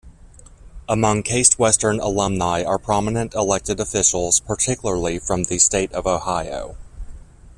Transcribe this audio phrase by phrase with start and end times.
[0.89, 6.75] Among Case Western alumni are prominent elected officials, particularly from the State of Ohio.